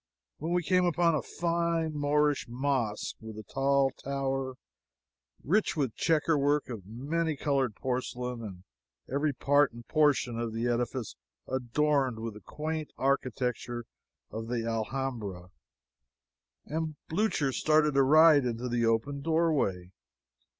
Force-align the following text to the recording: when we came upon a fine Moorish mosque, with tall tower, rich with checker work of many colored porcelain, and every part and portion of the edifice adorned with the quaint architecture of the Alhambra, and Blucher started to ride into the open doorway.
when 0.39 0.51
we 0.51 0.63
came 0.63 0.83
upon 0.83 1.13
a 1.13 1.21
fine 1.21 1.93
Moorish 1.93 2.47
mosque, 2.49 3.17
with 3.21 3.39
tall 3.47 3.91
tower, 3.91 4.55
rich 5.43 5.77
with 5.77 5.93
checker 5.93 6.39
work 6.39 6.69
of 6.69 6.87
many 6.87 7.37
colored 7.37 7.75
porcelain, 7.75 8.41
and 8.43 8.63
every 9.07 9.31
part 9.31 9.71
and 9.71 9.87
portion 9.87 10.39
of 10.39 10.53
the 10.53 10.65
edifice 10.67 11.15
adorned 11.47 12.17
with 12.17 12.33
the 12.33 12.41
quaint 12.41 12.89
architecture 12.97 13.85
of 14.31 14.47
the 14.47 14.65
Alhambra, 14.65 15.51
and 16.65 16.95
Blucher 17.07 17.51
started 17.51 17.93
to 17.93 18.01
ride 18.01 18.43
into 18.43 18.67
the 18.67 18.83
open 18.83 19.21
doorway. 19.21 19.91